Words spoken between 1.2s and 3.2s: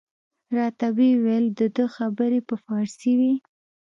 ویل د ده خبرې په فارسي